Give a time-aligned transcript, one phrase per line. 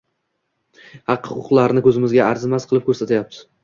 [1.13, 3.51] haq-huquqlarni ko‘zimizga arzimas qilib ko‘rsatyapti